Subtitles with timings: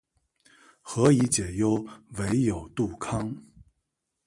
[0.83, 1.85] 何以解忧，
[2.17, 3.37] 唯有杜康